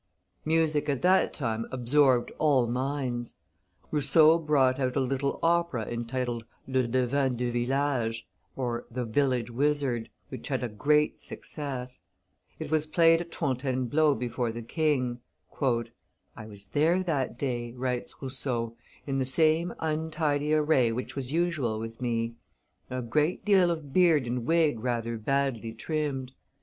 Music 0.45 0.89
at 0.89 1.03
that 1.03 1.31
time 1.31 1.67
absorbed 1.71 2.31
all 2.39 2.65
minds. 2.65 3.35
Rousseau 3.91 4.39
brought 4.39 4.79
out 4.79 4.95
a 4.95 4.99
little 4.99 5.37
opera 5.43 5.85
entitled 5.85 6.43
Le 6.65 6.87
Devin 6.87 7.35
de 7.37 7.51
village 7.51 8.27
(The 8.57 9.05
Village 9.05 9.51
Wizard), 9.51 10.09
which 10.29 10.47
had 10.47 10.63
a 10.63 10.69
great 10.69 11.19
success. 11.19 12.01
It 12.57 12.71
was 12.71 12.87
played 12.87 13.21
at 13.21 13.35
Fontainebleau 13.35 14.15
before 14.15 14.51
the 14.51 14.63
king. 14.63 15.19
"I 15.61 16.47
was 16.47 16.69
there 16.69 17.03
that 17.03 17.37
day," 17.37 17.71
writes 17.73 18.15
Rousseau, 18.21 18.75
"in 19.05 19.19
the 19.19 19.23
same 19.25 19.71
untidy 19.77 20.51
array 20.55 20.91
which 20.91 21.15
was 21.15 21.31
usual 21.31 21.77
with 21.79 22.01
me; 22.01 22.33
a 22.89 23.03
great 23.03 23.45
deal 23.45 23.69
of 23.69 23.93
beard 23.93 24.25
and 24.25 24.47
wig 24.47 24.79
rather 24.79 25.19
badly 25.19 25.73
trimmed. 25.73 26.31